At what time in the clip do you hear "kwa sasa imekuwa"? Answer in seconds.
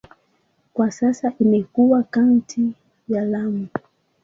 0.73-2.03